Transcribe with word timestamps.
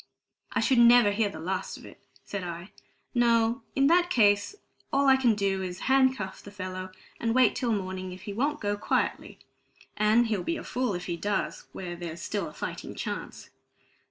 "I 0.53 0.61
should 0.61 0.79
never 0.79 1.11
hear 1.11 1.29
the 1.29 1.39
last 1.39 1.77
of 1.77 1.85
it," 1.85 2.01
said 2.23 2.43
I. 2.43 2.71
"No, 3.13 3.61
in 3.75 3.85
that 3.85 4.09
case 4.09 4.55
all 4.91 5.05
I 5.07 5.15
can 5.15 5.35
do 5.35 5.61
is 5.61 5.77
to 5.77 5.83
handcuff 5.83 6.41
the 6.41 6.49
fellow 6.49 6.91
and 7.19 7.35
wait 7.35 7.55
till 7.55 7.71
morning 7.71 8.11
if 8.11 8.23
he 8.23 8.33
won't 8.33 8.59
go 8.59 8.75
quietly; 8.77 9.37
and 9.95 10.25
he'll 10.25 10.41
be 10.41 10.57
a 10.57 10.63
fool 10.63 10.95
if 10.95 11.05
he 11.05 11.17
does, 11.17 11.65
while 11.71 11.95
there's 11.95 12.33
a 12.33 12.51
fighting 12.53 12.95
chance." 12.95 13.51